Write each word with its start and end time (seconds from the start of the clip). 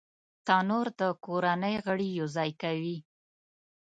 تنور 0.45 0.87
د 0.99 1.01
کورنۍ 1.25 1.75
غړي 1.85 2.09
یو 2.19 2.27
ځای 2.35 2.51
کوي 2.61 2.97